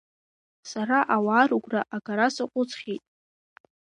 Сара 0.69 0.99
ауаа 1.15 1.45
рыгәра 1.49 1.81
агара 1.95 2.27
саҟәыҵхьеит. 2.35 3.03